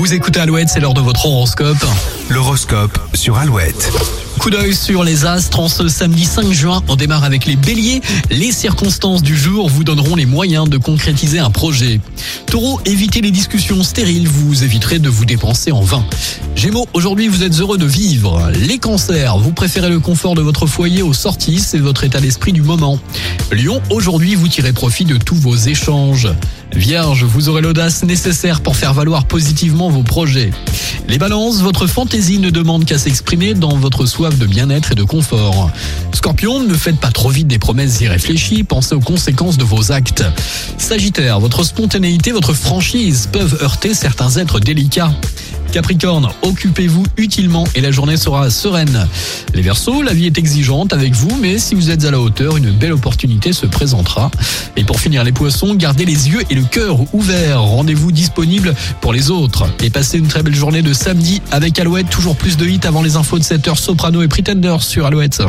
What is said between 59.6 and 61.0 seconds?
Et passez une très belle journée de